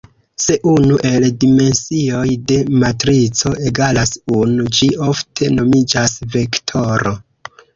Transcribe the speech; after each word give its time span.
Se 0.43 0.53
unu 0.69 0.95
el 1.09 1.25
dimensioj 1.43 2.23
de 2.51 2.57
matrico 2.85 3.53
egalas 3.73 4.15
unu, 4.39 4.67
ĝi 4.79 4.89
ofte 5.11 5.51
nomiĝas 5.61 6.17
vektoro. 6.39 7.15